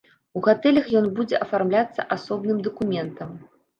[0.39, 3.29] У гатэлях ён будзе афармляцца асобным дакументам.